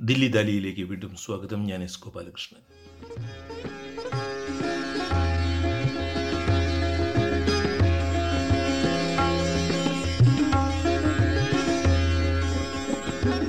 ദില്ലി 0.00 0.26
ദാലിയിലേക്ക് 0.26 0.80
വീണ്ടും 0.80 1.16
സ്വാഗതം. 1.16 1.66
ഞാൻ 1.66 1.82
എസ് 1.82 2.00
ഗോപാലകൃഷ്ണൻ. 2.00 2.60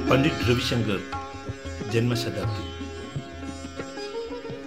പണ്ഡിറ്റ് 0.10 0.49
രവിശങ്കർ 0.49 0.99
ജന്മശതാബ്ദി. 1.91 2.64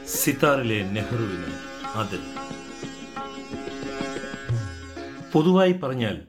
സിത്താറിലെ 0.07 0.91
നെഹ്റുവിന് 0.91 1.59
ആദരം. 1.85 2.35
പൊതുവായി 5.33 5.73
പറഞ്ഞാൽ 5.73 6.23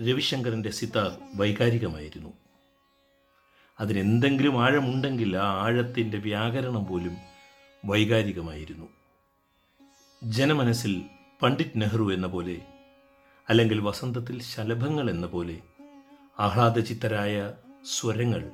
രവിശങ്കറിന്റെ 0.00 0.70
സിത്താർ 0.70 1.10
വൈകാരികമായിരുന്നു. 1.34 2.45
അതിനെന്തെങ്കിലും 3.80 4.64
ആഴമുണ്ടെങ്കിൽ 4.64 5.36
ആ 5.36 5.62
ആഴത്തിന്റെ 5.62 6.18
വ്യാകരണം 6.18 6.86
പോലും 6.86 7.16
വൈകാരികമായിരുന്നു. 7.84 8.86
ജനമനസ്സിൽ 10.24 11.02
പണ്ഡിറ്റ് 11.42 11.70
നെഹ്റു 11.76 12.14
എന്ന 12.14 12.26
പോലെ 12.26 12.62
അല്ലെങ്കിൽ 13.48 13.80
വസന്തത്തിൽ 13.80 14.42
ശലഭങ്ങൾ 14.42 15.10
എന്ന 15.10 15.26
പോലെ 15.26 15.60
ആഹ്ലാദചിത്തരായ 16.38 17.54
സ്വരങ്ങൾ 17.84 18.50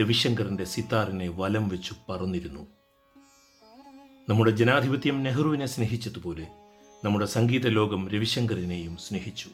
രവിശങ്കറിന്റെ 0.00 0.64
സിത്താറിനെ 0.64 1.28
വലം 1.28 1.68
വെച്ചു 1.68 1.94
പറന്നിരുന്നു. 2.08 2.66
നമ്മുടെ 4.28 4.50
ജനാധിപത്യം 4.50 5.22
നെഹ്റുവിനെ 5.22 5.66
സ്നേഹിച്ചതുപോലെ 5.66 6.46
നമ്മുടെ 7.04 7.26
സംഗീത 7.26 7.68
ലോകം 7.68 8.08
രവിശങ്കറിനെയും 8.08 8.96
സ്നേഹിച്ചു. 8.96 9.50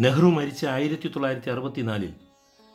നെഹ്റു 0.00 0.26
മരിച്ച 0.26 0.66
ആയിരത്തി 0.66 1.08
തൊള്ളായിരത്തി 1.08 1.50
അറുപത്തിനാലിൽ 1.50 2.12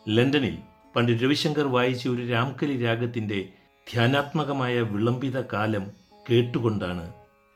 ലണ്ടനിൽ 0.07 0.57
പണ്ഡിറ്റ് 0.95 1.23
രവിശങ്കർ 1.23 1.67
വായിച്ച 1.67 2.07
ഒരു 2.07 2.27
രാംകലി 2.27 2.83
രാഗത്തിന്റെ 2.83 3.49
ധ്യാനാത്മകമായ 3.91 4.81
വിളംബിത 4.81 5.41
കാലം 5.41 5.91
കേട്ടുകൊണ്ടാണ് 6.29 7.13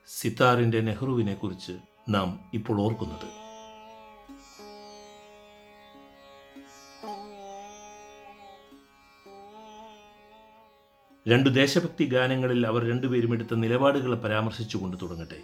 സിത്താറിന്റെ 0.08 0.82
നെഹ്റുവിനെ 0.82 1.34
കുറിച്ച് 1.34 1.72
നാം 2.10 2.40
ഇപ്പോൾ 2.54 2.82
ഓർക്കുന്നത്. 2.82 3.28
രണ്ടു 11.28 11.50
ദേശഭക്തി 11.50 12.06
ഗാനങ്ങളിൽ 12.06 12.68
അവർ 12.68 12.90
രണ്ടുപേരും 12.90 13.34
എടുത്ത 13.34 13.54
നിലപാടുകളെ 13.54 14.16
പരാമർശിച്ചുകൊണ്ട് 14.16 14.98
തുടങ്ങട്ടെ. 15.02 15.40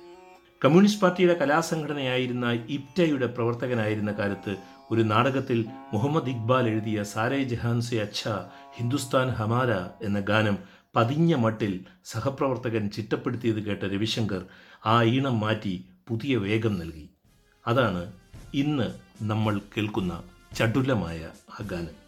കമ്മ്യൂണിസ്റ്റ് 0.66 1.02
പാർട്ടിയുടെ 1.02 1.34
കലാസംഘടനയായിരുന്ന 1.34 2.52
ഇപ്റ്റയുടെ 2.52 3.25
പ്രവർത്തകനായിരുന്ന 3.25 4.12
കാലത്ത് 4.12 4.58
ഒരു 4.91 5.02
നാടകത്തിൽ 5.02 5.66
മുഹമ്മദ് 5.94 6.30
ഇക്ബാൽ 6.30 6.67
എഴുതിയ 6.67 7.03
സാരേ 7.03 7.44
ജഹാൻ 7.44 7.81
സെ 7.81 7.95
അച്ഛ 7.95 8.28
ഹിന്ദുസ്ഥാൻ 8.78 9.30
ഹമാര 9.30 9.72
എന്ന 10.05 10.19
ഗാനം 10.19 10.58
പതിഞ്ഞ 10.95 11.36
മട്ടിൽ 11.36 11.80
സഹപ്രവർത്തകൻ 12.05 12.89
ചിട്ടപ്പെടുത്തിയത് 12.89 13.63
കേട്ട 13.63 13.83
രവിശങ്കർ 13.83 14.45
ആ 14.86 15.03
ഈണം 15.03 15.39
മാറ്റി 15.39 15.86
പുതിയ 16.08 16.36
വേഗം 16.36 16.80
നൽകി. 16.80 17.09
അതാണ് 17.67 18.13
ഇന്ന് 18.53 18.94
നമ്മൾ 19.22 19.61
കേൾക്കുന്ന 19.78 20.23
ചടുലമായ 20.56 21.30
ആ 21.50 21.63
ഗാനം. 21.72 22.06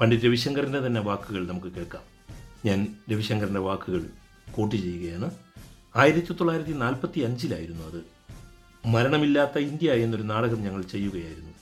പണ്ഡിറ്റ് 0.00 0.24
രവിശങ്കറിന്റെ 0.24 0.86
തന്നെ 0.86 1.00
വാക്കുകൾ 1.00 1.48
നമുക്ക് 1.48 1.66
കേൾക്കാം. 1.66 2.02
ഞാൻ 2.64 2.96
രവിശങ്കറിന്റെ 3.12 3.60
വാക്കുകൾ 3.60 4.06
കോട്ട് 4.50 4.76
ചെയ്യുകയാണ്. 4.76 5.30
ആയിരത്തി 5.96 6.32
തൊള്ളായിരത്തി 6.32 6.72
നാൽപ്പത്തി 6.72 7.20
അഞ്ചിലായിരുന്നു 7.20 7.84
അത്. 7.84 8.02
മരണമില്ലാത്ത 8.86 9.58
ഇന്ത്യ 9.58 9.92
എന്നൊരു 9.92 10.22
നാടകം 10.22 10.62
ഞങ്ങൾ 10.62 10.82
ചെയ്യുകയായിരുന്നു. 10.82 11.55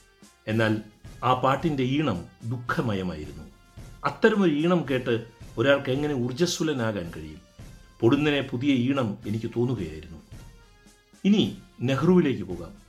എന്നാൽ 0.47 0.81
ആ 1.23 1.33
പാട്ടിന്റെ 1.33 1.83
ഈണം 1.83 2.25
ദുഃഖമയമായിരുന്നു. 2.43 3.43
അത്തരമൊരു 4.05 4.51
ഈണം 4.51 4.85
കേട്ട് 4.91 5.25
ഒരാൾക്ക് 5.57 5.89
എങ്ങനെ 5.89 6.13
ഊർജസ്വലനാകാൻ 6.13 7.11
കഴിയും? 7.17 7.39
പൊടുന്നനെ 7.99 8.41
പുതിയ 8.41 8.73
ഈണം 8.73 9.17
എനിക്ക് 9.27 9.51
തോന്നുകയായിരുന്നു. 9.57 10.17
ഇനി 11.25 11.57
നെഹ്റുവിലേക്ക് 11.81 12.43
പോകാം. 12.43 12.85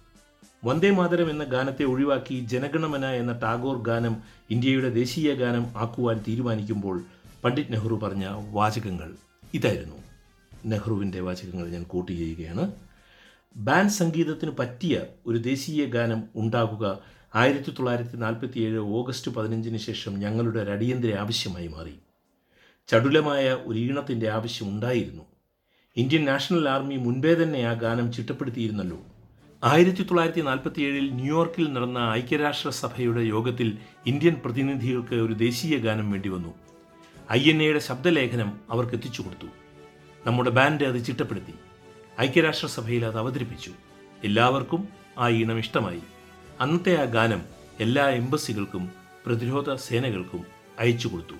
വന്ദേ 0.65 0.91
മാതരം 0.91 1.31
എന്ന 1.31 1.45
ഗാനത്തെ 1.45 1.85
ഒഴിവാക്കി 1.85 2.41
ജനഗണമന 2.41 3.07
എന്ന 3.07 3.33
ടാഗോർ 3.33 3.83
ഗാനം 3.83 4.17
ഇന്ത്യയുടെ 4.51 4.89
ദേശീയ 4.89 5.35
ഗാനം 5.35 5.67
ആക്കുവാൻ 5.77 6.25
തീരുമാനിക്കുമ്പോൾ 6.29 7.03
പണ്ഡിറ്റ് 7.45 7.73
നെഹ്റു 7.73 7.95
പറഞ്ഞ 7.95 8.29
വാചകങ്ങൾ 8.51 9.15
ഇതായിരുന്നു. 9.55 9.97
നെഹ്റുവിന്റെ 10.67 11.21
വാചകങ്ങൾ 11.21 11.69
ഞാൻ 11.69 11.83
കോട്ട് 11.83 12.13
ചെയ്യുകയാണ്. 12.13 12.73
ബാൻഡ് 13.57 13.91
സംഗീതത്തിന് 13.91 14.51
പറ്റിയ 14.59 15.01
ഒരു 15.27 15.39
ദേശീയ 15.39 15.85
ഗാനം 15.85 16.25
ഉണ്ടാകുക 16.37 16.99
ആയിരത്തി 17.37 17.71
തൊള്ളായിരത്തി 17.71 18.17
നാൽപ്പത്തി 18.17 18.59
ഏഴ് 18.59 18.79
ഓഗസ്റ്റ് 18.79 19.31
പതിനഞ്ചിന് 19.31 19.77
ശേഷം 19.77 20.19
ഞങ്ങളുടെ 20.19 20.59
ഒരു 20.61 20.71
അടിയന്തര 20.71 21.19
ആവശ്യമായി 21.19 21.69
മാറി. 21.69 21.95
ചടുലമായ 22.89 23.53
ഒരു 23.53 23.79
ഈണത്തിന്റെ 23.79 24.29
ആവശ്യം 24.29 24.69
ഉണ്ടായിരുന്നു. 24.69 25.23
ഇന്ത്യൻ 25.97 26.25
നാഷണൽ 26.25 26.69
ആർമി 26.69 26.97
മുൻപേ 26.97 27.35
തന്നെ 27.35 27.61
ആ 27.61 27.73
ഗാനം 27.73 28.13
ചിട്ടപ്പെടുത്തിയിരുന്നല്ലോ. 28.13 28.99
ആയിരത്തി 29.65 30.03
തൊള്ളായിരത്തി 30.03 30.41
നാൽപ്പത്തി 30.41 30.81
ഏഴിൽ 30.81 31.11
ന്യൂയോർക്കിൽ 31.11 31.73
നടന്ന 31.73 31.99
ഐക്യരാഷ്ട്രസഭയുടെ 31.99 33.21
യോഗത്തിൽ 33.21 33.79
ഇന്ത്യൻ 34.07 34.37
പ്രതിനിധികൾക്ക് 34.45 35.15
ഒരു 35.15 35.33
ദേശീയ 35.33 35.79
ഗാനം 35.79 36.11
വേണ്ടി 36.11 36.29
വന്നു. 36.29 36.55
ഐ 37.33 37.51
എൻ 37.51 37.63
എയുടെ 37.63 37.79
ശബ്ദലേഖനം 37.79 38.61
അവർക്ക് 38.71 38.93
എത്തിച്ചു 38.93 39.23
കൊടുത്തു. 39.23 39.47
നമ്മുടെ 40.27 40.51
ബാൻഡ് 40.51 40.85
അത് 40.85 41.05
ചിട്ടപ്പെടുത്തി. 41.05 41.55
ഐക്യരാഷ്ട്രസഭയിൽ 42.21 43.05
അത് 43.05 43.19
അവതരിപ്പിച്ചു. 43.19 43.73
എല്ലാവർക്കും 44.25 44.89
ആ 45.19 45.29
ഈണം 45.29 45.59
ഇഷ്ടമായി. 45.59 46.03
അന്നത്തെ 46.61 47.01
ആ 47.01 47.05
ഗാനം 47.05 47.43
എല്ലാ 47.81 48.09
എംബസികൾക്കും 48.09 48.91
പ്രതിരോധ 49.27 49.75
സേനകൾക്കും 49.75 50.45
അയച്ചു 50.79 51.09
കൊടുത്തു. 51.09 51.35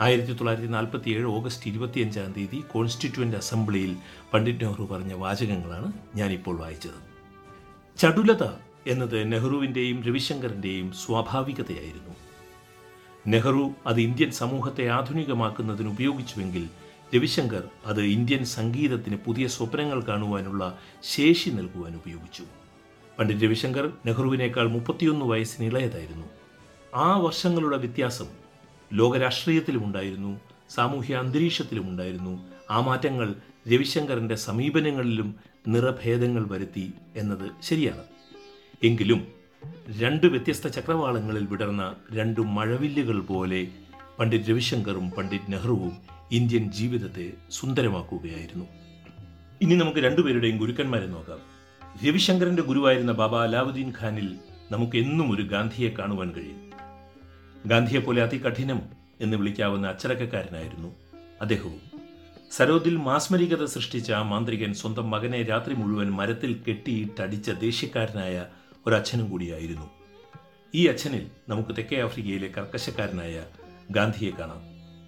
ആയിരത്തി 0.00 0.32
തൊള്ളായിരത്തി 0.32 0.68
നാൽപ്പത്തി 0.68 1.10
ഏഴ് 1.10 1.24
ഓഗസ്റ്റ് 1.24 1.70
ഇരുപത്തിയഞ്ചാം 1.70 2.32
തീയതി 2.32 2.62
കോൺസ്റ്റിറ്റ്യൂവന്റ് 2.72 3.36
അസംബ്ലിയിൽ 3.36 3.96
പണ്ഡിറ്റ് 4.34 4.64
നെഹ്റു 4.64 4.84
പറഞ്ഞ 4.92 5.14
വാചകങ്ങളാണ് 5.14 5.92
ഞാനിപ്പോൾ 6.14 6.58
വായിച്ചത്. 6.58 7.00
ചടുലത 7.98 8.44
എന്നത് 8.86 9.32
നെഹ്റുവിന്റെയും 9.32 10.02
രവിശങ്കറിന്റെയും 10.02 10.92
സ്വാഭാവികതയായിരുന്നു. 10.92 12.14
നെഹ്റു 13.26 13.70
അത് 13.86 14.00
ഇന്ത്യൻ 14.00 14.30
സമൂഹത്തെ 14.30 14.88
ആധുനികമാക്കുന്നതിന് 14.88 15.88
ഉപയോഗിച്ചുവെങ്കിൽ 15.88 16.68
രവിശങ്കർ 17.14 17.62
അത് 17.86 18.02
ഇന്ത്യൻ 18.02 18.44
സംഗീതത്തിന് 18.44 19.16
പുതിയ 19.16 19.46
സ്വപ്നങ്ങൾ 19.46 20.02
കാണുവാനുള്ള 20.02 20.78
ശേഷി 21.02 21.50
നൽകുവാൻ 21.50 21.96
ഉപയോഗിച്ചു 21.96 22.61
പണ്ഡിറ്റ് 23.22 23.42
രവിശങ്കർ 23.42 23.92
നെഹ്റുവിനേക്കാൾ 24.06 24.68
മുപ്പത്തിയൊന്ന് 24.68 25.24
വയസ്സിന് 25.24 25.66
ഇളയതായിരുന്നു 25.66 26.26
ആ 26.94 27.16
വർഷങ്ങളുടെ 27.16 27.76
വ്യത്യാസം 27.76 28.26
ലോകരാഷ്ട്രീയത്തിലുമുണ്ടായിരുന്നു 28.92 30.40
സാമൂഹ്യ 30.70 31.14
അന്തരീക്ഷത്തിലുമുണ്ടായിരുന്നു. 31.14 32.42
ആ 32.70 32.80
മാറ്റങ്ങൾ 32.80 33.34
രവിശങ്കറിന്റെ 33.72 34.34
സമീപനങ്ങളിലും 34.34 35.36
നിറഭേദങ്ങൾ 35.68 36.46
വരുത്തി 36.48 36.92
എന്നത് 37.16 37.50
ശരിയാണ്. 37.62 38.02
എങ്കിലും 38.82 39.26
രണ്ട് 40.00 40.26
വ്യത്യസ്ത 40.26 40.66
ചക്രവാളങ്ങളിൽ 40.66 41.46
വിടർന്ന 41.46 41.94
രണ്ട് 42.12 42.40
മഴവില്ലുകൾ 42.40 43.20
പോലെ 43.20 43.68
പണ്ഡിറ്റ് 44.18 44.44
രവിശങ്കറും 44.44 45.10
പണ്ഡിറ്റ് 45.10 45.52
നെഹ്റുവും 45.52 45.92
ഇന്ത്യൻ 46.32 46.72
ജീവിതത്തെ 46.72 47.32
സുന്ദരമാക്കുകയായിരുന്നു. 47.50 48.64
ഇനി 49.62 49.74
നമുക്ക് 49.74 49.98
രണ്ടുപേരുടെയും 49.98 50.58
ഗുരുക്കന്മാരെ 50.58 51.06
നോക്കാം. 51.06 51.61
രവിശങ്കറിന്റെ 51.96 52.62
ഗുരുവായിരുന്ന 52.62 53.12
ബാബ 53.12 53.36
അലാവുദ്ദീൻ 53.36 53.92
ഖാനിൽ 54.00 54.38
നമുക്ക് 54.70 54.96
എന്നും 54.96 55.32
ഒരു 55.32 55.42
ഗാന്ധിയെ 55.42 55.90
കാണുവാൻ 55.90 56.32
കഴിയും. 56.32 56.70
ഗാന്ധിയെ 57.66 58.00
പോലെ 58.00 58.22
അതികഠിനം 58.22 58.82
എന്ന് 59.20 59.36
വിളിക്കാവുന്ന 59.36 59.88
അച്ചടക്കക്കാരനായിരുന്നു 59.88 60.94
അദ്ദേഹവും. 61.40 61.80
സരോദിൽ 62.50 62.96
മാസ്മരികത 62.96 63.64
സൃഷ്ടിച്ച 63.64 64.12
ആ 64.12 64.22
മാന്ത്രികൻ 64.22 64.74
സ്വന്തം 64.74 65.10
മകനെ 65.10 65.42
രാത്രി 65.42 65.74
മുഴുവൻ 65.74 66.12
മരത്തിൽ 66.12 66.62
കെട്ടിയിട്ടടിച്ച 66.68 67.50
ദേഷ്യക്കാരനായ 67.50 68.46
ഒരച്ഛനും 68.86 69.30
കൂടിയായിരുന്നു. 69.30 69.90
ഈ 70.74 70.86
അച്ഛനിൽ 70.86 71.26
നമുക്ക് 71.48 71.76
തെക്കേ 71.76 72.02
ആഫ്രിക്കയിലെ 72.02 72.48
കർക്കശക്കാരനായ 72.48 73.44
ഗാന്ധിയെ 73.90 74.30
കാണാം. 74.30 74.62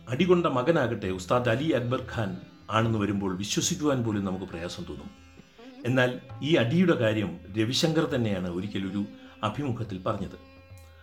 അടികൊണ്ട 0.08 0.46
മകനാകട്ടെ 0.46 1.06
ഉസ്താദ് 1.06 1.48
അലി 1.48 1.70
അക്ബർ 1.70 2.06
ഖാൻ 2.16 2.36
ആണെന്ന് 2.70 2.98
വരുമ്പോൾ 2.98 3.36
വിശ്വസിക്കുവാൻ 3.36 4.04
പോലും 4.04 4.24
നമുക്ക് 4.24 4.44
പ്രയാസം 4.44 4.84
തോന്നും. 4.88 5.23
എന്നാൽ 5.84 6.20
ഈ 6.42 6.54
അടിയുടെ 6.54 6.94
കാര്യം 6.94 7.40
രവിശങ്കർ 7.58 8.06
തന്നെയാണ് 8.14 8.48
ഒരിക്കലൊരു 8.50 9.04
അഭിമുഖത്തിൽ 9.42 10.02
പറഞ്ഞത്. 10.02 10.38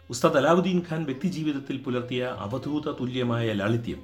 ഉസ്താദ് 0.09 0.37
അലാവുദ്ദീൻ 0.37 0.81
ഖാൻ 0.89 1.05
വ്യക്തിജീവിതത്തിൽ 1.05 1.77
പുലർത്തിയ 1.77 2.35
അവധൂത 2.37 2.91
തുല്യമായ 2.91 3.53
ലാളിത്യം 3.53 4.01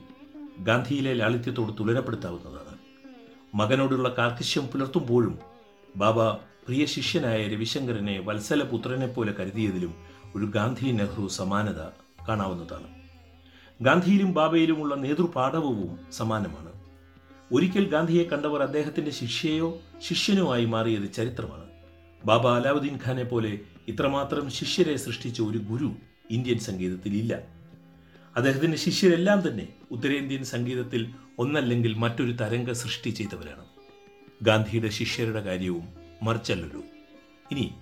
ഗാന്ധിയിലെ 0.59 1.13
ലാളിത്യത്തോട് 1.13 1.73
തുലനപ്പെടുത്താവുന്നതാണ് 1.79 2.77
മകനോടുള്ള 3.55 4.15
കാർക്കശ്യം 4.17 4.67
പുലർത്തുമ്പോഴും 4.67 5.39
ബാബ 5.95 6.23
പ്രിയ 6.67 6.85
ശിഷ്യനായ 6.85 7.47
രവിശങ്കരനെ 7.47 8.19
വത്സലപുത്രനെ 8.19 9.07
പോലെ 9.07 9.31
കരുതിയതിലും 9.31 9.95
ഒരു 10.35 10.45
ഗാന്ധി 10.45 10.91
നെഹ്റു 10.91 11.27
സമാനത 11.27 11.81
കാണാവുന്നതാണ്. 12.27 12.87
ഗാന്ധിയിലും 13.81 14.33
ബാബയിലുമുള്ള 14.33 14.95
നേതൃപാഠവും 14.95 15.99
സമാനമാണ്. 16.11 16.76
ഒരിക്കൽ 17.51 17.89
ഗാന്ധിയെ 17.89 18.23
കണ്ടവർ 18.23 18.63
അദ്ദേഹത്തിന്റെ 18.63 19.11
ശിഷ്യയോ 19.11 19.81
ശിഷ്യനോ 20.01 20.53
ആയി 20.53 20.65
മാറിയത് 20.65 21.13
ചരിത്രമാണ്. 21.13 21.63
ബാബ 22.25 22.47
അലാവുദ്ദീൻ 22.47 22.99
ഖാനെ 23.05 23.23
പോലെ 23.23 23.59
ഇത്രമാത്രം 23.87 24.51
ശിഷ്യരെ 24.51 24.95
സൃഷ്ടിച്ച 24.95 25.41
ഒരു 25.41 25.57
ഗുരു 25.57 25.91
ഇന്ത്യൻ 26.31 26.59
സംഗീതത്തിൽ 26.59 27.13
ഇല്ല. 27.13 27.41
അദ്ദേഹത്തിന്റെ 28.35 28.77
ശിഷ്യരെല്ലാം 28.77 29.47
തന്നെ 29.47 29.67
ഉത്തരേന്ത്യൻ 29.91 30.43
സംഗീതത്തിൽ 30.43 31.13
ഒന്നല്ലെങ്കിൽ 31.39 31.93
മറ്റൊരു 31.93 32.31
തരംഗ 32.31 32.71
സൃഷ്ടി 32.71 33.09
ചെയ്തവരാണ്. 33.09 33.65
ഗാന്ധിയുടെ 34.41 34.89
ശിഷ്യരുടെ 34.89 35.41
കാര്യവും 35.41 35.83
മറിച്ചല്ലൊരു. 36.23 36.83
ഇനി 37.51 37.73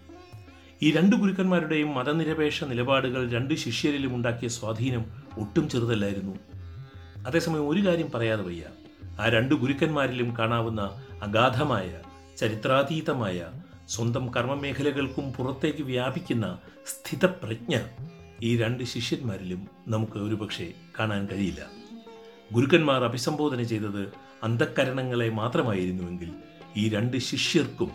ഈ 0.81 0.91
രണ്ട് 0.91 1.15
ഗുരുക്കന്മാരുടെയും 1.15 1.95
മതനിരപേക്ഷ 1.95 2.63
നിലപാടുകൾ 2.63 3.31
രണ്ട് 3.31 3.53
ശിഷ്യരിലും 3.53 4.15
ഉണ്ടാക്കിയ 4.15 4.47
സ്വാധീനം 4.47 5.05
ഒട്ടും 5.37 5.69
ചെറുതല്ലായിരുന്നു. 5.69 6.35
അതേസമയം 7.27 7.69
ഒരു 7.69 7.87
കാര്യം 7.87 8.11
പറയാതെ 8.11 8.43
വയ്യ. 8.43 8.63
ആ 9.19 9.29
രണ്ട് 9.29 9.55
ഗുരുക്കന്മാരിലും 9.55 10.37
കാണാവുന്ന 10.39 10.81
അഗാധമായ 11.21 11.99
ചരിത്രാതീതമായ 12.37 13.47
സ്വന്തം 13.89 14.31
കർമ്മമേഖലകൾക്കും 14.35 15.33
പുറത്തേക്ക് 15.33 15.83
വ്യാപിക്കുന്ന 15.83 16.59
സ്ഥിതപ്രജ്ഞ 16.87 17.75
ഈ 18.43 18.57
രണ്ട് 18.57 18.83
ശിഷ്യന്മാരിലും 18.83 19.67
നമുക്ക് 19.87 20.17
ഒരുപക്ഷെ 20.17 20.73
കാണാൻ 20.99 21.27
കഴിയില്ല. 21.27 21.61
ഗുരുക്കന്മാർ 22.51 23.03
അഭിസംബോധന 23.03 23.63
ചെയ്തത് 23.63 24.13
അന്ധക്കരണങ്ങളെ 24.43 25.29
മാത്രമായിരുന്നുവെങ്കിൽ 25.29 26.31
ഈ 26.77 26.89
രണ്ട് 26.89 27.17
ശിഷ്യർക്കും 27.17 27.91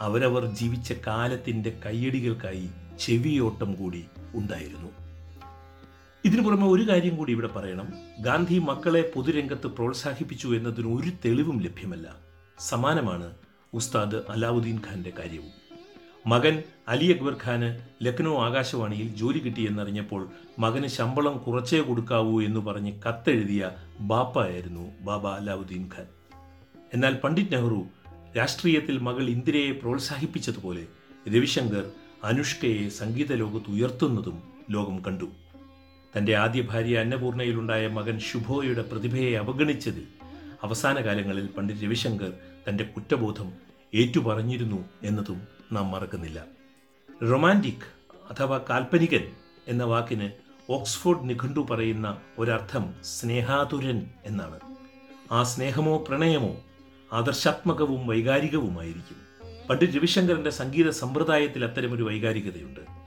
അവരവർ 0.00 0.46
ജീവിച്ച 0.46 0.92
കാലത്തിന്റെ 1.06 1.80
കയ്യടികൾക്കായി 1.86 2.70
ചെവിയോട്ടം 3.00 3.74
കൂടി 3.74 4.04
ഉണ്ടായിരുന്നു. 4.34 5.09
ഇതിനു 6.24 6.42
പുറമെ 6.42 6.66
ഒരു 6.66 6.88
കാര്യം 6.88 7.16
കൂടി 7.16 7.32
ഇവിടെ 7.32 7.46
പറയണം. 7.46 7.88
ഗാന്ധി 8.20 8.58
മക്കളെ 8.58 9.12
പൊതുരംഗത്ത് 9.16 9.66
പ്രോത്സാഹിപ്പിച്ചു 9.66 10.48
എന്നതിന് 10.48 10.86
ഒരു 10.86 11.10
തെളിവും 11.24 11.60
ലഭ്യമല്ല. 11.60 12.16
സമാനമാണ് 12.58 13.34
ഉസ്താദ് 13.72 14.14
അലാവുദ്ദീൻ 14.14 14.80
ഖാന്റെ 14.88 15.12
കാര്യവും. 15.18 15.52
മകൻ 16.26 16.62
അലി 16.88 17.12
അക്ബർ 17.12 17.36
ഖാന് 17.46 17.68
ലക്നൗ 18.02 18.36
ആകാശവാണിയിൽ 18.36 19.16
ജോലി 19.16 19.38
കിട്ടിയെന്നറിഞ്ഞപ്പോൾ 19.38 20.28
മകന് 20.58 20.86
ശമ്പളം 20.86 21.38
കുറച്ചേ 21.38 21.80
കൊടുക്കാവൂ 21.80 22.42
എന്ന് 22.42 22.60
പറഞ്ഞ് 22.60 22.92
കത്തെഴുതിയ 23.08 23.70
ബാപ്പയായിരുന്നു 24.00 25.04
ബാബ 25.04 25.26
അലാവുദ്ദീൻ 25.26 25.90
ഖാൻ. 25.96 26.06
എന്നാൽ 26.94 27.14
പണ്ഡിറ്റ് 27.14 27.52
നെഹ്റു 27.52 27.86
രാഷ്ട്രീയത്തിൽ 28.36 28.98
മകൾ 28.98 29.28
ഇന്ദിരയെ 29.28 29.72
പ്രോത്സാഹിപ്പിച്ചതുപോലെ 29.72 30.86
രവിശങ്കർ 31.28 31.90
അനുഷ്കയെ 32.24 32.88
സംഗീത 32.88 33.32
ലോകത്ത് 33.32 33.70
ഉയർത്തുന്നതും 33.70 34.42
ലോകം 34.70 35.04
കണ്ടു. 35.04 35.28
തന്റെ 36.16 36.36
ആദ്യ 36.36 36.62
ഭാര്യ 36.62 36.98
അന്നപൂർണയിലുണ്ടായ 36.98 37.86
മകൻ 37.88 38.18
ശുഭോയുടെ 38.18 38.82
പ്രതിഭയെ 38.82 39.36
അവഗണിച്ചതിൽ 39.36 40.02
അവസാന 40.62 41.00
കാലങ്ങളിൽ 41.00 41.46
പണ്ഡിറ്റ് 41.46 41.82
രവിശങ്കർ 41.82 42.32
തന്റെ 42.68 42.84
കുറ്റബോധം 42.84 43.52
ഏറ്റുപറഞ്ഞിരുന്നു 43.94 44.88
എന്നതും 45.02 45.42
നാം 45.72 45.90
മറക്കുന്നില്ല. 45.90 46.44
റൊമാന്റിക് 47.22 48.00
അഥവാ 48.30 48.60
കാൽപ്പനികൻ 48.70 49.30
എന്ന 49.68 49.84
വാക്കിന് 49.84 50.30
ഓക്സ്ഫോർഡ് 50.70 51.28
നിഘണ്ടു 51.28 51.66
പറയുന്ന 51.70 52.20
ഒരർത്ഥം 52.38 52.94
സ്നേഹാതുരൻ 53.04 54.06
എന്നാണ്. 54.24 54.60
ആ 55.32 55.42
സ്നേഹമോ 55.42 56.04
പ്രണയമോ 56.08 56.56
ആദർശാത്മകവും 57.12 58.06
വൈകാരികവുമായിരിക്കും. 58.06 59.16
പണ്ഡിറ്റ് 59.70 59.94
രവിശങ്കറിന്റെ 59.94 60.50
സംഗീത 60.50 60.90
സമ്പ്രദായത്തിൽ 60.90 61.64
അത്തരമൊരു 61.64 62.02
വൈകാരികതയുണ്ട്. 62.02 62.99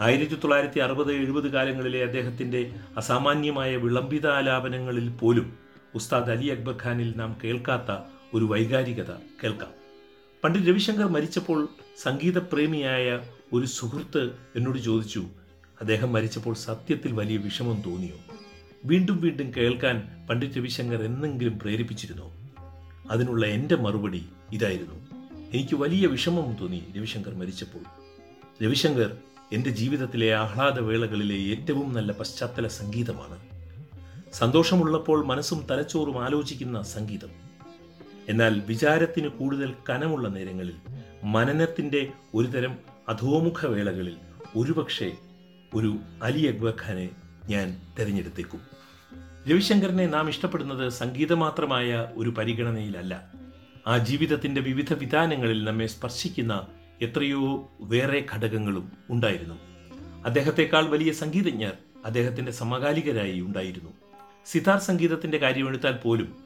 ആയിരത്തി 0.00 0.34
തൊള്ളായിരത്തി 0.34 0.78
അറുപത് 0.78 1.12
എഴുപത് 1.12 1.52
കാലങ്ങളിലെ 1.52 2.02
അദ്ദേഹത്തിന്റെ 2.02 2.72
അസാമാന്യമായ 2.96 3.76
വിളംബിതാലാപനങ്ങളിൽ 3.76 5.08
പോലും 5.08 5.52
ഉസ്താദ് 5.94 6.30
അലി 6.30 6.46
അക്ബർ 6.46 6.78
ഖാനിൽ 6.82 7.14
നാം 7.16 7.36
കേൾക്കാത്ത 7.44 7.96
ഒരു 8.34 8.44
വൈകാരികത 8.44 9.10
കേൾക്കാം. 9.44 9.70
പണ്ഡിറ്റ് 10.44 10.68
രവിശങ്കർ 10.68 11.04
മരിച്ചപ്പോൾ 11.04 11.68
സംഗീതപ്രേമിയായ 12.02 13.20
ഒരു 13.52 13.66
സുഹൃത്ത് 13.66 14.30
എന്നോട് 14.56 14.78
ചോദിച്ചു 14.78 15.24
അദ്ദേഹം 15.80 16.12
മരിച്ചപ്പോൾ 16.12 16.54
സത്യത്തിൽ 16.54 17.12
വലിയ 17.12 17.36
വിഷമം 17.36 17.82
തോന്നിയോ? 17.86 18.16
വീണ്ടും 18.84 19.20
വീണ്ടും 19.20 19.52
കേൾക്കാൻ 19.56 20.26
പണ്ഡിറ്റ് 20.30 20.54
രവിശങ്കർ 20.54 21.02
എന്നെങ്കിലും 21.02 21.58
പ്രേരിപ്പിച്ചിരുന്നോ? 21.58 22.32
അതിനുള്ള 23.10 23.46
എന്റെ 23.46 23.76
മറുപടി 23.76 24.28
ഇതായിരുന്നു. 24.52 24.94
എനിക്ക് 25.54 25.74
വലിയ 25.74 26.06
വിഷമം 26.06 26.56
തോന്നി 26.60 26.84
രവിശങ്കർ 26.96 27.34
മരിച്ചപ്പോൾ. 27.34 27.82
രവിശങ്കർ 28.64 29.16
എന്റെ 29.54 29.70
ജീവിതത്തിലെ 29.70 30.34
ആഹ്ലാദവേളകളിലെ 30.34 31.34
ഏറ്റവും 31.34 31.92
നല്ല 31.92 32.12
പശ്ചാത്തല 32.12 32.66
സംഗീതമാണ്. 32.66 33.38
സന്തോഷമുള്ളപ്പോൾ 34.32 35.24
മനസ്സും 35.24 35.66
തലച്ചോറും 35.70 36.24
ആലോചിക്കുന്ന 36.24 36.82
സംഗീതം. 36.82 37.28
എന്നാൽ 38.28 38.62
വിചാരത്തിന് 38.66 39.28
കൂടുതൽ 39.28 39.74
കനമുള്ള 39.90 40.28
നേരങ്ങളിൽ 40.28 40.72
മനനത്തിന്റെ 41.24 42.12
ഒരുതരം 42.34 42.78
അധോമുഖ 43.08 43.66
വേളകളിൽ 43.66 44.16
ഒരുപക്ഷെ 44.56 45.12
ഒരു 45.74 45.96
അലി 46.22 46.46
അക്ബർ 46.46 47.08
ഞാൻ 47.48 47.76
തിരഞ്ഞെടുത്തേക്കും. 47.98 48.60
രവിശങ്കറിനെ 49.50 50.06
നാം 50.06 50.28
ഇഷ്ടപ്പെടുന്നത് 50.28 50.88
സംഗീതമാത്രമായ 50.88 52.08
ഒരു 52.14 52.30
പരിഗണനയിലല്ല. 52.30 53.32
ആ 53.86 53.98
ജീവിതത്തിന്റെ 53.98 54.60
വിവിധ 54.60 54.92
വിധാനങ്ങളിൽ 54.94 55.64
നമ്മെ 55.64 55.86
സ്പർശിക്കുന്ന 55.86 56.66
എത്രയോ 57.02 57.72
വേറെ 57.80 58.26
ഘടകങ്ങളും 58.34 58.92
ഉണ്ടായിരുന്നു. 59.10 59.54
അദ്ദേഹത്തെക്കാൾ 60.24 60.86
വലിയ 60.86 61.12
സംഗീതജ്ഞർ 61.12 61.72
അദ്ദേഹത്തിന്റെ 62.04 62.52
സമകാലികരായി 62.52 63.40
ഉണ്ടായിരുന്നു. 63.40 63.90
സിതാർ 64.46 64.78
സംഗീതത്തിന്റെ 64.78 65.38
കാര്യമെടുത്താൽ 65.38 65.92
പോലും 65.92 66.36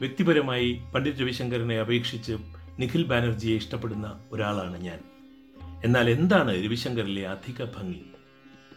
വ്യക്തിപരമായി 0.00 0.82
പണ്ഡിറ്റ് 0.94 1.18
രവിശങ്കറിനെ 1.18 1.80
അപേക്ഷിച്ച് 1.80 2.32
നിഖിൽ 2.78 3.02
ബാനർജിയെ 3.02 3.56
ഇഷ്ടപ്പെടുന്ന 3.56 4.20
ഒരാളാണ് 4.32 4.80
ഞാൻ. 4.80 4.98
എന്നാൽ 5.84 6.10
എന്താണ് 6.10 6.64
രവിശങ്കറിലെ 6.64 7.28
അധിക 7.28 7.64
ഭംഗി? 7.64 8.02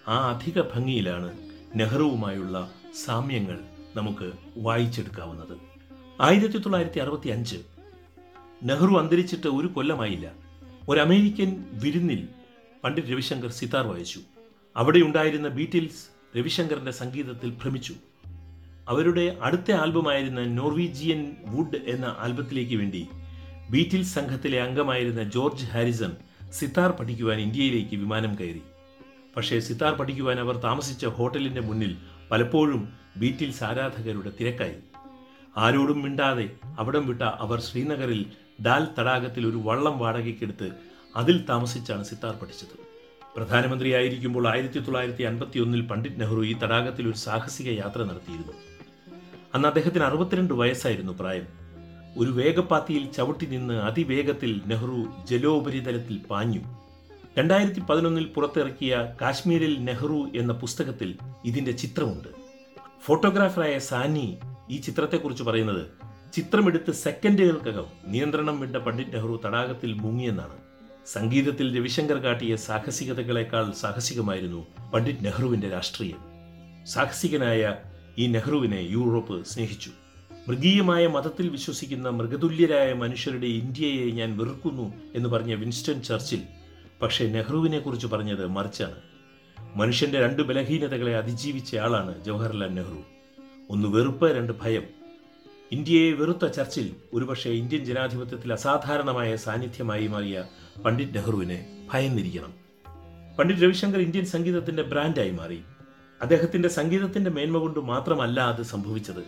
ആ 0.08 0.32
അധിക 0.32 0.62
ഭംഗിയിലാണ് 0.62 1.34
നെഹ്റുവുമായുള്ള 1.76 2.72
സാമ്യങ്ങൾ 3.06 3.60
നമുക്ക് 3.96 4.32
വായിച്ചെടുക്കാവുന്നത്. 4.58 5.58
ആയിരത്തി 6.22 6.58
തൊള്ളായിരത്തി 6.58 7.00
അറുപത്തി 7.00 7.30
അഞ്ച് 7.30 7.58
നെഹ്റു 8.64 8.98
അന്തരിച്ചിട്ട് 8.98 9.48
ഒരു 9.48 9.68
കൊല്ലമായില്ല. 9.68 10.47
ഒരു 10.90 11.00
അമേരിക്കൻ 11.00 11.66
വിരുന്നിൽ 11.72 12.28
പണ്ഡിറ്റ് 12.84 13.10
രവിശങ്കർ 13.10 13.50
സിതാർ 13.50 13.88
വായിച്ചു. 13.88 14.20
അവിടെ 14.76 15.00
ഉണ്ടായിരുന്ന 15.00 15.48
ബീറ്റിൽസ് 15.48 16.38
രവിശങ്കറിന്റെ 16.38 16.92
സംഗീതത്തിൽ 16.92 17.50
ഭ്രമിച്ചു. 17.50 17.94
അവരുടെ 18.90 19.38
അടുത്ത 19.42 19.72
ആൽബമായിരുന്ന 19.72 20.44
നോർവീജിയൻ 20.44 21.36
വുഡ് 21.48 21.76
എന്ന 21.76 22.16
ആൽബത്തിലേക്ക് 22.20 22.76
വേണ്ടി 22.76 23.08
ബീറ്റിൽസ് 23.70 24.16
സംഘത്തിലെ 24.16 24.62
അംഗമായിരുന്ന 24.62 25.24
ജോർജ് 25.24 25.66
ഹാരിസൺ 25.66 26.12
സിതാർ 26.52 26.92
പഠിക്കുവാൻ 26.92 27.40
ഇന്ത്യയിലേക്ക് 27.40 27.96
വിമാനം 27.96 28.40
കയറി. 28.40 28.62
പക്ഷേ 29.36 29.60
സിതാർ 29.60 29.94
പഠിക്കുവാൻ 29.94 30.40
അവർ 30.40 30.56
താമസിച്ച 30.56 31.06
ഹോട്ടലിന്റെ 31.06 31.62
മുന്നിൽ 31.62 31.98
പലപ്പോഴും 32.32 32.94
ബീറ്റിൽസ് 33.18 33.64
ആരാധകരുടെ 33.64 34.32
തിരക്കായി. 34.40 34.76
ആരോടും 35.58 36.02
മിണ്ടാതെ 36.02 36.50
അവിടം 36.80 37.08
വിട്ട 37.08 37.22
അവർ 37.22 37.60
ശ്രീനഗറിൽ 37.60 38.26
ദാൽ 38.60 38.88
തടാകത്തിൽ 39.00 39.48
ഒരു 39.48 39.58
വള്ളം 39.58 40.00
വാടകയ്ക്കെടുത്ത് 40.00 40.72
അതിൽ 41.16 41.46
താമസിച്ചാണ് 41.50 42.04
സിത്താർ 42.04 42.36
പഠിച്ചത്. 42.36 42.88
പ്രധാനമന്ത്രിയായിരിക്കുമ്പോൾ 43.36 44.48
ആയിരത്തി 44.48 44.80
തൊള്ളായിരത്തി 44.80 45.24
അൻപത്തി 45.24 45.60
ഒന്നിൽ 45.60 45.82
പണ്ഡിറ്റ് 45.82 46.22
നെഹ്റു 46.22 46.42
ഈ 46.42 46.60
തടാകത്തിൽ 46.60 47.08
ഒരു 47.08 47.18
സാഹസിക 47.18 47.80
യാത്ര 47.80 48.04
നടത്തിയിരുന്നു. 48.04 48.54
അന്ന് 49.56 49.68
അദ്ദേഹത്തിന് 49.68 50.04
അറുപത്തിരണ്ട് 50.04 50.54
വയസ്സായിരുന്നു 50.54 51.14
പ്രായം. 51.20 51.48
ഒരു 52.18 52.32
വേഗപ്പാത്തിയിൽ 52.32 53.12
ചവിട്ടി 53.12 53.46
നിന്ന് 53.46 53.74
അതിവേഗത്തിൽ 53.74 54.62
നെഹ്റു 54.66 55.26
ജലോപരിതലത്തിൽ 55.30 56.18
പാഞ്ഞു. 56.30 56.60
രണ്ടായിരത്തി 57.38 57.80
പതിനൊന്നിൽ 57.80 58.26
പുറത്തിറക്കിയ 58.26 59.16
കാശ്മീരിൽ 59.22 59.84
നെഹ്റു 59.84 60.30
എന്ന 60.36 60.54
പുസ്തകത്തിൽ 60.54 61.18
ഇതിന്റെ 61.46 61.72
ചിത്രമുണ്ട്. 61.72 62.28
ഫോട്ടോഗ്രാഫറായ 63.02 63.80
സാനി 63.80 64.38
ഈ 64.70 64.78
ചിത്രത്തെക്കുറിച്ച് 64.78 65.44
പറയുന്നത് 65.44 66.07
ചിത്രമെടുത്ത് 66.34 66.92
സെക്കൻഡുകൾക്കകം 66.92 67.86
നിയന്ത്രണം 68.08 68.60
വിട്ട 68.60 68.76
പണ്ഡിറ്റ് 68.76 69.14
നെഹ്റു 69.14 69.42
തടാകത്തിൽ 69.46 69.94
മുങ്ങിയെന്നാണ്. 69.94 70.58
സംഗീതത്തിൽ 71.06 71.78
രവിശങ്കർ 71.78 72.18
കാട്ടിയ 72.18 72.56
സാഹസികതകളെക്കാൾ 72.56 73.72
സാഹസികമായിരുന്നു 73.72 74.68
പണ്ഡിറ്റ് 74.94 75.26
നെഹ്റുവിന്റെ 75.26 75.70
രാഷ്ട്രീയം. 75.70 76.18
സാഹസികനായ 76.86 77.76
ഈ 78.18 78.28
നെഹ്റുവിനെ 78.28 78.88
യൂറോപ്പ് 78.90 79.46
സ്നേഹിച്ചു. 79.46 79.92
മൃഗീയമായ 80.48 81.08
മതത്തിൽ 81.08 81.50
വിശ്വസിക്കുന്ന 81.50 82.10
മൃഗതുല്യരായ 82.10 82.94
മനുഷ്യരുടെ 82.94 83.46
ഇന്ത്യയെ 83.46 84.12
ഞാൻ 84.12 84.38
വെറുക്കുന്നു 84.38 84.94
എന്ന് 85.16 85.30
പറഞ്ഞ 85.30 85.54
വിൻസ്റ്റൺ 85.54 86.02
ചർച്ചിൽ 86.02 86.42
പക്ഷേ 87.02 87.28
നെഹ്റുവിനെ 87.28 87.80
കുറിച്ച് 87.80 88.08
പറഞ്ഞത് 88.08 88.48
മറിച്ചാണ്. 88.48 88.96
മനുഷ്യന്റെ 89.76 90.20
രണ്ട് 90.20 90.42
ബലഹീനതകളെ 90.42 91.16
അതിജീവിച്ച 91.16 91.76
ആളാണ് 91.76 92.24
ജവഹർലാൽ 92.24 92.74
നെഹ്റു. 92.74 93.04
ഒന്ന് 93.70 93.88
വെറുപ്പ് 93.88 94.38
രണ്ട് 94.38 94.54
ഭയം. 94.62 94.97
ഇന്ത്യയെ 95.72 96.12
വെറുത്ത 96.12 96.48
ചർച്ചിൽ 96.48 96.96
ഒരുപക്ഷെ 97.14 97.50
ഇന്ത്യൻ 97.50 97.86
ജനാധിപത്യത്തിൽ 97.86 98.54
അസാധാരണമായ 98.54 99.36
സാന്നിധ്യമായി 99.36 100.08
മാറിയ 100.08 100.44
പണ്ഡിറ്റ് 100.86 101.16
നെഹ്റുവിനെ 101.16 101.88
ഭയന്നിരിക്കണം. 101.94 102.54
പണ്ഡിറ്റ് 103.40 103.64
രവിശങ്കർ 103.64 104.00
ഇന്ത്യൻ 104.00 104.26
സംഗീതത്തിന്റെ 104.26 104.84
ബ്രാൻഡായി 104.84 105.32
മാറി. 105.32 105.62
അദ്ദേഹത്തിന്റെ 106.22 106.70
സംഗീതത്തിന്റെ 106.70 107.32
മേന്മ 107.32 107.58
കൊണ്ട് 107.58 107.80
മാത്രമല്ല 107.80 108.40
അത് 108.40 108.62
സംഭവിച്ചത്. 108.62 109.24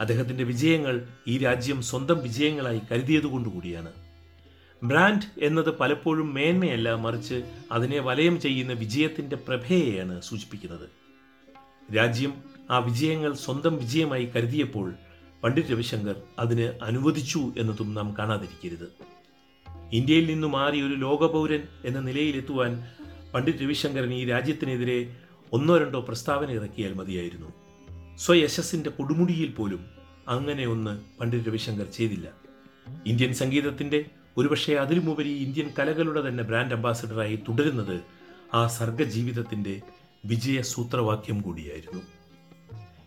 അദ്ദേഹത്തിന്റെ 0.00 0.44
വിജയങ്ങൾ 0.44 1.08
ഈ 1.28 1.38
രാജ്യം 1.38 1.82
സ്വന്തം 1.82 2.22
വിജയങ്ങളായി 2.22 2.80
കരുതിയതുകൊണ്ടുകൂടിയാണ് 2.92 3.92
ബ്രാൻഡ് 4.82 5.44
എന്നത് 5.44 5.78
പലപ്പോഴും 5.78 6.34
മേന്മയല്ല 6.34 6.94
മറിച്ച് 6.94 7.42
അതിനെ 7.72 8.00
വലയം 8.00 8.40
ചെയ്യുന്ന 8.40 8.72
വിജയത്തിന്റെ 8.72 9.36
പ്രഭയെയാണ് 9.36 10.22
സൂചിപ്പിക്കുന്നത്. 10.22 10.88
രാജ്യം 11.96 12.34
ആ 12.70 12.78
വിജയങ്ങൾ 12.78 13.34
സ്വന്തം 13.34 13.76
വിജയമായി 13.76 14.24
കരുതിയപ്പോൾ 14.24 14.94
പണ്ഡിറ്റ് 15.44 15.68
രവിശങ്കർ 15.68 16.22
അതിന് 16.38 16.78
അനുവദിച്ചു 16.82 17.52
എന്നതും 17.58 17.94
നാം 17.94 18.14
കാണാതിരിക്കരുത്. 18.18 18.88
ഇന്ത്യയിൽ 19.92 20.26
നിന്നു 20.26 20.46
മാറി 20.46 20.80
ഒരു 20.80 20.94
ലോകപൗരൻ 20.94 21.62
എന്ന 21.84 22.00
നിലയിലെത്തുവാൻ 22.00 22.88
പണ്ഡിറ്റ് 23.34 23.58
രവിശങ്കരൻ 23.58 24.14
ഈ 24.14 24.24
രാജ്യത്തിനെതിരെ 24.24 25.16
ഒന്നോ 25.52 25.78
രണ്ടോ 25.78 26.00
പ്രസ്താവന 26.00 26.50
ഇറക്കിയാൽ 26.50 26.92
മതിയായിരുന്നു. 26.92 27.52
സ്വയശസിന്റെ 28.16 28.90
കൊടുമുടിയിൽ 28.90 29.50
പോലും 29.50 29.86
അങ്ങനെ 30.28 30.66
ഒന്ന് 30.66 31.20
പണ്ഡിറ്റ് 31.20 31.46
രവിശങ്കർ 31.46 31.86
ചെയ്തില്ല. 31.86 32.30
ഇന്ത്യൻ 33.06 33.34
സംഗീതത്തിന്റെ 33.34 34.04
ഒരുപക്ഷെ 34.36 34.74
അതിലുമുപരി 34.74 35.28
ഇന്ത്യൻ 35.28 35.70
കലകളുടെ 35.78 36.28
തന്നെ 36.28 36.44
ബ്രാൻഡ് 36.44 36.74
അംബാസഡറായി 36.74 37.36
തുടരുന്നത് 37.36 38.00
ആ 38.54 38.66
സർഗജീവിതത്തിന്റെ 38.66 39.80
വിജയസൂത്രവാക്യം 40.24 41.40
കൂടിയായിരുന്നു. 41.40 42.02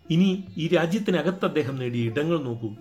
ഇനി 0.09 0.43
ഈ 0.57 0.67
രാജ്യത്തിനകത്ത് 0.67 1.45
അദ്ദേഹം 1.45 1.75
നേടിയ 1.75 2.03
ഇടങ്ങൾ 2.03 2.37
നോക്കൂ. 2.43 2.75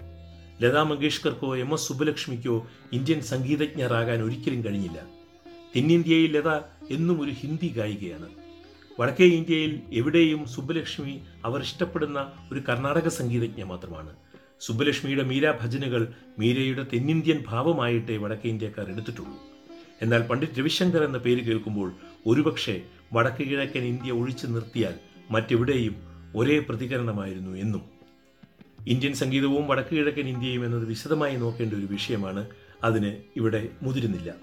ലതാ 0.63 0.83
മങ്കേഷ്കർക്കോ 0.83 1.57
എം 1.57 1.73
എസ് 1.73 1.89
സുബ്ബലക്ഷ്മിക്കോ 1.89 2.67
ഇന്ത്യൻ 2.93 3.21
സംഗീതജ്ഞരാകാൻ 3.21 4.23
ഒരിക്കലും 4.23 4.65
കഴിഞ്ഞില്ല. 4.65 5.07
തെന്നിന്ത്യയിൽ 5.77 6.37
ലത 6.37 6.49
എന്നും 6.91 7.23
ഒരു 7.23 7.31
ഹിന്ദി 7.31 7.69
ഗായികയാണ്. 7.69 8.29
വടക്കേ 9.01 9.25
ഇന്ത്യയിൽ 9.25 9.81
എവിടെയും 9.93 10.49
സുബ്ബലക്ഷ്മി 10.49 11.21
അവർ 11.45 11.61
ഇഷ്ടപ്പെടുന്ന 11.61 12.33
ഒരു 12.53 12.61
കർണാടക 12.69 13.09
സംഗീതജ്ഞ 13.09 13.63
മാത്രമാണ്. 13.63 14.17
സുബ്ബലക്ഷ്മിയുടെ 14.61 15.23
മീര 15.23 15.51
ഭജനകൾ 15.51 16.13
മീരയുടെ 16.39 16.87
തെന്നിന്ത്യൻ 16.93 17.45
ഭാവമായിട്ടേ 17.49 18.17
വടക്കേ 18.17 18.49
ഇന്ത്യക്കാർ 18.49 18.87
എടുത്തിട്ടുള്ളൂ. 18.89 19.39
എന്നാൽ 20.03 20.23
പണ്ഡിറ്റ് 20.23 20.59
രവിശങ്കർ 20.59 21.05
എന്ന 21.05 21.19
പേര് 21.19 21.45
കേൾക്കുമ്പോൾ 21.45 21.93
ഒരുപക്ഷെ 22.27 22.83
വടക്ക് 23.13 23.43
കിഴക്കൻ 23.43 23.83
ഇന്ത്യ 23.83 24.13
ഒഴിച്ചു 24.13 24.47
നിർത്തിയാൽ 24.47 24.95
മറ്റെവിടെയും 25.31 26.16
ഒരേ 26.35 26.59
പ്രതികരണമായിരുന്നു 26.59 27.57
എന്നും. 27.57 27.83
ഇന്ത്യൻ 28.87 29.13
സംഗീതവും 29.13 29.69
വടക്കു 29.69 29.95
കിഴക്കൻ 29.95 30.29
ഇന്ത്യയും 30.29 30.65
എന്നത് 30.65 30.85
വിശദമായി 30.85 31.37
നോക്കേണ്ട 31.37 31.75
ഒരു 31.75 31.87
വിഷയമാണ്. 31.87 32.47
അതിന് 32.85 33.17
ഇവിടെ 33.37 33.69
മുതിരുന്നില്ല. 33.83 34.35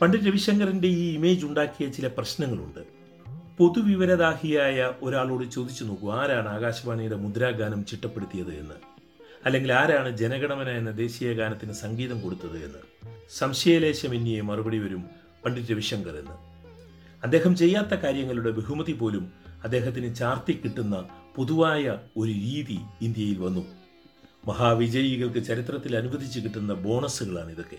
പണ്ഡിറ്റ് 0.00 0.26
രവിശങ്കറിന്റെ 0.26 0.88
ഈ 0.88 1.14
ഇമേജ് 1.14 1.46
ഉണ്ടാക്കിയ 1.46 1.88
ചില 1.88 2.06
പ്രശ്നങ്ങളുണ്ട്. 2.06 3.04
പൊതുവിവരദാഹിയായ 3.58 4.92
ഒരാളോട് 5.02 5.50
ചോദിച്ചു 5.50 5.84
നോക്കൂ 5.84 6.12
ആരാണ് 6.12 6.48
ആകാശവാണിയുടെ 6.48 7.16
മുദ്രാഗാനം 7.16 7.84
ചിട്ടപ്പെടുത്തിയത് 7.84 8.54
എന്ന്? 8.54 8.74
അല്ലെങ്കിൽ 9.44 9.72
ആരാണ് 9.72 10.16
ജനഗണമന 10.16 10.68
എന്ന 10.68 10.90
ദേശീയ 10.90 11.32
ഗാനത്തിന് 11.32 11.72
സംഗീതം 11.72 12.20
കൊടുത്തത് 12.20 12.64
എന്ന്? 12.64 13.10
സംശയലേശമെന്നിയെ 13.38 14.40
മറുപടി 14.40 14.78
വരും 14.78 15.04
പണ്ഡിറ്റ് 15.44 15.70
രവിശങ്കർ 15.70 16.16
എന്ന്. 16.16 16.54
അദ്ദേഹം 17.22 17.56
ചെയ്യാത്ത 17.56 17.94
കാര്യങ്ങളുടെ 17.94 18.50
ബഹുമതി 18.50 18.92
പോലും 18.92 19.43
അദ്ദേഹത്തിന് 19.64 20.14
ചാർത്തി 20.14 20.52
കിട്ടുന്ന 20.52 21.08
പൊതുവായ 21.36 21.98
ഒരു 22.16 22.30
രീതി 22.30 22.78
ഇന്ത്യയിൽ 23.02 23.38
വന്നു. 23.38 23.60
മഹാവിജയികൾക്ക് 24.46 25.44
ചരിത്രത്തിൽ 25.44 25.96
അനുവദിച്ചു 25.96 26.40
കിട്ടുന്ന 26.40 26.74
ബോണസുകളാണ് 26.74 27.50
ഇതൊക്കെ. 27.50 27.76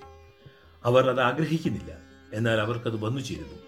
അവർ 0.83 1.09
അത് 1.09 1.21
ആഗ്രഹിക്കുന്നില്ല. 1.21 1.97
എന്നാൽ 2.33 2.59
അവർക്കത് 2.59 3.05
വന്നു 3.05 3.21
ചേരുന്നു. 3.21 3.59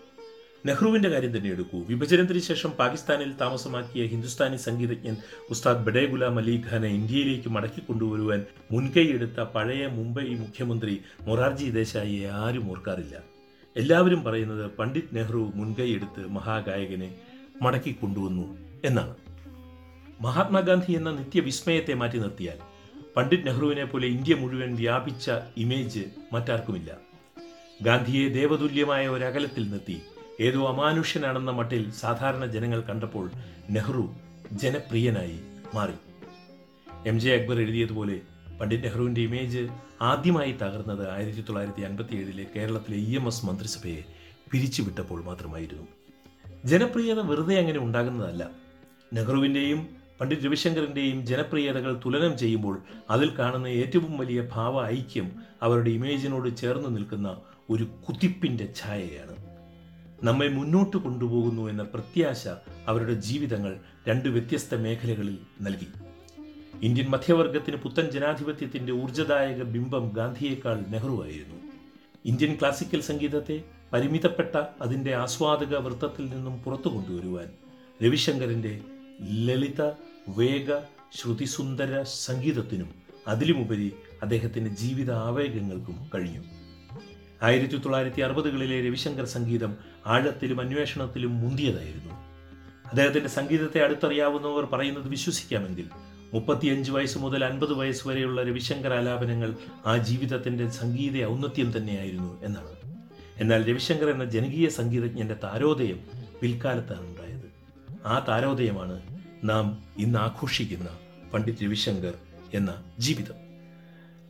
നെഹ്റുവിന്റെ 0.66 1.10
കാര്യം 1.10 1.38
തന്നെ 1.38 1.50
എടുക്കൂ. 1.50 1.84
വിഭജനത്തിന് 1.84 2.40
ശേഷം 2.40 2.70
പാകിസ്ഥാനിൽ 2.70 3.34
താമസമാക്കിയ 3.42 4.06
ഹിന്ദുസ്ഥാനി 4.06 4.58
സംഗീതജ്ഞൻ 4.58 5.18
ഉസ്താദ് 5.50 5.86
ബഡേ 5.86 6.06
ഗുലാം 6.06 6.38
അലി 6.38 6.64
ഖാനെ 6.72 6.88
ഇന്ത്യയിലേക്ക് 6.88 7.50
മടക്കി 7.50 7.80
കൊണ്ടുവരുവാൻ 7.80 8.46
മുൻകൈയെടുത്ത 8.72 9.40
പഴയ 9.42 9.88
മുംബൈ 9.88 10.24
മുഖ്യമന്ത്രി 10.24 11.02
മൊറാർജി 11.22 11.70
ദേശായിയെ 11.70 12.28
ആരും 12.28 12.72
ഓർക്കാറില്ല. 12.72 13.38
എല്ലാവരും 13.78 14.24
പറയുന്നത് 14.24 14.72
പണ്ഡിറ്റ് 14.80 15.16
നെഹ്റു 15.16 15.52
മുൻകൈയെടുത്ത് 15.56 16.28
മഹാഗായകനെ 16.28 17.16
മടക്കി 17.62 17.92
കൊണ്ടുവന്നു 17.92 18.58
എന്നാണ്. 18.86 19.16
മഹാത്മാഗാന്ധി 20.22 20.94
എന്ന 20.94 21.12
നിത്യവിസ്മയത്തെ 21.12 21.94
മാറ്റി 21.94 22.18
നിർത്തിയാൽ 22.18 22.60
പണ്ഡിറ്റ് 23.18 23.48
നെഹ്റുവിനെ 23.48 23.86
പോലെ 23.86 24.08
ഇന്ത്യ 24.08 24.36
മുഴുവൻ 24.36 24.76
വ്യാപിച്ച 24.76 25.32
ഇമേജ് 25.58 26.04
മറ്റാർക്കുമില്ല. 26.34 26.98
ഗാന്ധിയെ 27.82 28.30
ദേവതുല്യമായ 28.30 29.08
ഒരകലത്തിൽ 29.08 29.70
നിർത്തി 29.70 30.02
ഏതോ 30.40 30.68
അമാനുഷ്യനാണെന്ന 30.68 31.52
മട്ടിൽ 31.52 31.92
സാധാരണ 31.92 32.46
ജനങ്ങൾ 32.46 32.82
കണ്ടപ്പോൾ 32.82 33.32
നെഹ്റു 33.70 34.16
ജനപ്രിയനായി 34.52 35.40
മാറി. 35.74 35.94
എം 37.06 37.20
ജെ 37.20 37.36
അക്ബർ 37.36 37.60
എഴുതിയതുപോലെ 37.60 38.22
പണ്ഡിറ്റ് 38.62 38.84
നെഹ്റുവിന്റെ 38.84 39.22
ഇമേജ് 39.22 39.68
ആദ്യമായി 40.02 40.52
തകർന്നത് 40.52 41.12
ആയിരത്തി 41.12 41.42
തൊള്ളായിരത്തി 41.42 41.82
അൻപത്തി 41.82 42.16
ഏഴിലെ 42.16 42.46
കേരളത്തിലെ 42.56 42.98
ഇ 42.98 43.16
എം 43.16 43.28
എസ് 43.28 43.46
മന്ത്രിസഭയെ 43.46 44.04
പിരിച്ചുവിട്ടപ്പോൾ 44.52 45.24
മാത്രമായിരുന്നു. 45.24 45.88
ജനപ്രിയത 46.68 47.20
വെറുതെ 47.20 47.60
അങ്ങനെ 47.60 47.80
ഉണ്ടാകുന്നതല്ല. 47.80 48.50
നെഹ്റുവിന്റെയും 49.14 49.88
പണ്ഡിറ്റ് 50.22 50.44
രവിശങ്കറിന്റെയും 50.44 51.26
ജനപ്രിയതകൾ 51.26 52.02
തുലനം 52.06 52.38
ചെയ്യുമ്പോൾ 52.38 52.82
അതിൽ 53.10 53.30
കാണുന്ന 53.40 53.68
ഏറ്റവും 53.68 54.18
വലിയ 54.18 54.50
ഭാവ 54.54 54.86
ഐക്യം 54.86 55.32
അവരുടെ 55.62 55.90
ഇമേജിനോട് 55.90 56.58
ചേർന്ന് 56.58 56.96
നിൽക്കുന്ന 56.96 57.42
ഒരു 57.70 57.84
കുതിപ്പിന്റെ 57.84 58.74
ഛായയാണ്. 58.76 59.36
നമ്മെ 60.24 60.48
മുന്നോട്ട് 60.48 60.98
കൊണ്ടുപോകുന്നു 60.98 61.70
എന്ന 61.70 61.84
പ്രത്യാശ 61.84 62.48
അവരുടെ 62.88 63.14
ജീവിതങ്ങൾ 63.14 63.80
രണ്ട് 64.08 64.30
വ്യത്യസ്ത 64.30 64.76
മേഖലകളിൽ 64.76 65.38
നൽകി. 65.62 65.88
ഇന്ത്യൻ 66.82 67.08
മധ്യവർഗത്തിന് 67.10 67.78
പുത്തൻ 67.78 68.12
ജനാധിപത്യത്തിന്റെ 68.12 68.94
ഊർജദായക 68.94 69.64
ബിംബം 69.64 70.10
ഗാന്ധിയേക്കാൾ 70.10 70.84
നെഹ്റു 70.90 71.24
ആയിരുന്നു. 71.24 71.56
ഇന്ത്യൻ 72.26 72.58
ക്ലാസിക്കൽ 72.60 73.02
സംഗീതത്തെ 73.02 73.64
പരിമിതപ്പെട്ട 73.94 74.62
അതിന്റെ 74.82 75.16
ആസ്വാദക 75.16 75.76
വൃത്തത്തിൽ 75.76 76.30
നിന്നും 76.30 76.60
പുറത്തു 76.60 76.88
കൊണ്ടുവരുവാൻ 76.88 77.48
രവിശങ്കറിന്റെ 78.04 78.82
ലളിത 79.22 79.82
വേഗ 80.30 80.80
ശ്രുതിസുന്ദര 81.16 82.02
സംഗീതത്തിനും 82.02 82.90
അതിലുമുപരി 83.28 83.94
അദ്ദേഹത്തിന്റെ 84.24 84.72
ജീവിത 84.72 85.12
ആവേഗങ്ങൾക്കും 85.12 86.10
കഴിഞ്ഞു. 86.16 86.44
ആയിരത്തി 87.44 87.78
തൊള്ളായിരത്തി 87.78 88.22
അറുപതുകളിലെ 88.22 88.82
രവിശങ്കർ 88.82 89.26
സംഗീതം 89.26 89.78
ആഴത്തിലും 90.06 90.62
അന്വേഷണത്തിലും 90.62 91.40
മുന്തിയതായിരുന്നു. 91.40 92.14
അദ്ദേഹത്തിന്റെ 92.86 93.30
സംഗീതത്തെ 93.30 93.84
അടുത്തറിയാവുന്നവർ 93.84 94.66
പറയുന്നത് 94.66 95.08
വിശ്വസിക്കാമെങ്കിൽ 95.08 95.90
മുപ്പത്തിയഞ്ച് 96.34 96.92
വയസ്സ് 96.92 97.18
മുതൽ 97.18 97.46
അൻപത് 97.46 97.74
വയസ്സ് 97.74 98.08
വരെയുള്ള 98.08 98.44
രവിശങ്കർ 98.44 98.94
ആലാപനങ്ങൾ 98.94 99.56
ആ 99.86 99.98
ജീവിതത്തിന്റെ 99.98 100.70
സംഗീത 100.70 101.26
ഔന്നത്യം 101.26 101.78
തന്നെയായിരുന്നു 101.78 102.44
എന്നാണ്. 102.44 102.77
എന്നാൽ 103.40 103.70
രവിശങ്കർ 103.70 104.10
എന്ന 104.10 104.26
ജനകീയ 104.26 104.70
സംഗീതജ്ഞന്റെ 104.70 105.36
താരോദയം 105.44 106.00
പിൽക്കാലത്താണ് 106.42 107.08
ഉണ്ടായത്. 107.08 107.48
ആ 108.06 108.26
താരോദയമാണ് 108.28 109.02
നാം 109.44 109.84
ഇന്ന് 109.98 110.20
ആഘോഷിക്കുന്ന 110.20 110.98
പണ്ഡിറ്റ് 111.34 111.64
രവിശങ്കർ 111.64 112.14
എന്ന 112.54 112.84
ജീവിതം. 113.00 113.48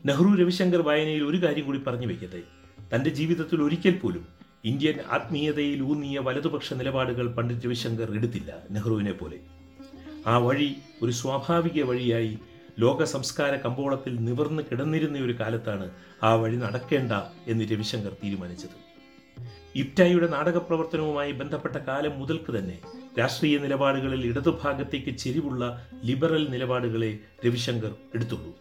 നെഹ്റു 0.05 0.37
രവിശങ്കർ 0.37 0.81
വായനയിൽ 0.81 1.23
ഒരു 1.23 1.43
കാര്യം 1.43 1.65
കൂടി 1.65 1.79
പറഞ്ഞു 1.79 2.07
വയ്ക്കട്ടെ 2.07 2.41
തന്റെ 2.95 3.09
ജീവിതത്തിൽ 3.09 3.61
ഒരിക്കൽ 3.61 3.97
പോലും 3.97 4.27
ഇന്ത്യൻ 4.65 4.99
ആത്മീയതയിൽ 5.11 5.81
ഊന്നിയ 5.81 6.19
വലതുപക്ഷ 6.19 6.73
നിലപാടുകൾ 6.73 7.27
പണ്ഡിറ്റ് 7.27 7.65
രവിശങ്കർ 7.65 8.11
എടുത്തില്ല 8.11 8.53
നെഹ്റുവിനെ 8.71 9.11
പോലെ. 9.11 9.39
ആ 10.27 10.37
വഴി 10.37 10.75
ഒരു 11.01 11.11
സ്വാഭാവിക 11.11 11.83
വഴിയായി 11.83 12.39
ലോക 12.79 13.03
സംസ്കാര 13.03 13.55
കമ്പോളത്തിൽ 13.55 14.15
നിവർന്ന് 14.15 14.63
കിടന്നിരുന്ന 14.71 15.19
ഒരു 15.19 15.31
കാലത്താണ് 15.39 15.91
ആ 16.23 16.33
വഴി 16.33 16.55
നടക്കേണ്ട 16.55 17.11
എന്ന് 17.47 17.65
രവിശങ്കർ 17.71 18.15
തീരുമാനിച്ചത്. 18.23 18.86
ഇപ്റ്റായുടെ 19.81 20.27
നാടകപ്രവർത്തനവുമായി 20.27 21.31
ബന്ധപ്പെട്ട 21.31 21.75
കാലം 21.75 22.19
മുതൽക്ക് 22.19 22.51
തന്നെ 22.57 22.77
രാഷ്ട്രീയ 23.19 23.57
നിലപാടുകളിൽ 23.57 24.25
ഇടതുഭാഗത്തേക്ക് 24.25 25.11
ചെരിവുള്ള 25.17 25.63
ലിബറൽ 26.05 26.43
നിലപാടുകളെ 26.49 27.19
രവിശങ്കർ 27.45 27.93
എടുത്തുള്ളൂ. 28.15 28.51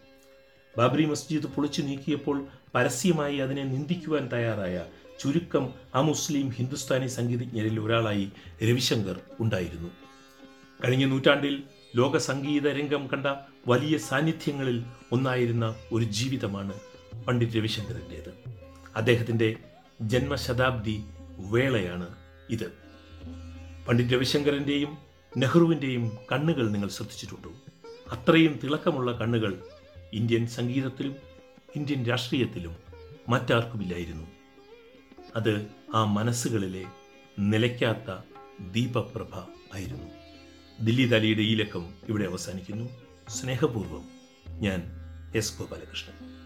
ബാബറി 0.77 1.05
മസ്ജിദ് 1.05 1.47
പൊളിച്ചു 1.55 1.81
നീക്കിയപ്പോൾ 1.81 2.37
പരസ്യമായി 2.75 3.37
അതിനെ 3.37 3.63
നിന്ദിക്കുവാൻ 3.63 4.27
തയ്യാറായ 4.33 4.85
ചുരുക്കം 5.19 5.65
അമുസ്ലിം 5.95 6.49
ഹിന്ദുസ്ഥാനി 6.49 7.07
സംഗീതജ്ഞരിൽ 7.07 7.79
ഒരാളായി 7.79 8.25
രവിശങ്കർ 8.63 9.17
ഉണ്ടായിരുന്നു. 9.39 9.89
കഴിഞ്ഞ 10.83 11.05
നൂറ്റാണ്ടിൽ 11.05 11.55
ലോക 11.95 12.17
സംഗീത 12.17 12.67
രംഗം 12.67 13.07
കണ്ട 13.07 13.27
വലിയ 13.67 13.97
സാന്നിധ്യങ്ങളിൽ 14.09 14.77
ഒന്നായിരുന്ന 15.11 15.75
ഒരു 15.91 16.05
ജീവിതമാണ് 16.17 16.75
പണ്ഡിറ്റ് 17.27 17.57
രവിശങ്കറിന്റേത് 17.57 18.31
അദ്ദേഹത്തിന്റെ 18.95 19.49
ജന്മശതാബ്ദി 20.01 21.03
വേളയാണ് 21.37 22.15
ഇത്. 22.49 22.73
പണ്ഡിറ്റ് 23.87 24.13
രവിശങ്കറിന്റെയും 24.13 24.97
നെഹ്റുവിന്റെയും 25.37 26.17
കണ്ണുകൾ 26.31 26.69
നിങ്ങൾ 26.69 26.89
ശ്രദ്ധിച്ചിട്ടുണ്ടോ? 26.89 27.51
അത്രയും 28.11 28.59
തിളക്കമുള്ള 28.63 29.11
കണ്ണുകൾ 29.11 29.63
ഇന്ത്യൻ 30.13 30.47
സംഗീതത്തിലും 30.47 31.15
ഇന്ത്യൻ 31.75 32.05
രാഷ്ട്രീയത്തിലും 32.05 32.75
മറ്റാർക്കുമില്ലായിരുന്നു. 33.29 34.27
അത് 35.35 35.67
ആ 35.95 36.03
മനസ്സുകളിലെ 36.03 36.85
നിലയ്ക്കാത്ത 37.39 38.23
ദീപപ്രഭ 38.71 39.35
ആയിരുന്നു. 39.73 40.07
ദില്ലി 40.85 41.07
ദാലിയുടെ 41.07 41.41
ഈ 41.41 41.55
ലക്കം 41.55 41.93
ഇവിടെ 42.09 42.23
അവസാനിക്കുന്നു. 42.23 42.89
സ്നേഹപൂർവം 43.29 44.09
ഞാൻ 44.47 44.83
എസ് 45.35 45.59
ഗോപാലകൃഷ്ണൻ. 45.59 46.36